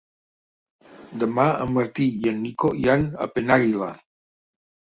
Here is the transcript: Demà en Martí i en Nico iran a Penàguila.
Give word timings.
Demà 1.25 1.45
en 1.65 1.75
Martí 1.77 2.07
i 2.23 2.31
en 2.33 2.39
Nico 2.47 2.73
iran 2.81 3.07
a 3.27 3.29
Penàguila. 3.37 3.93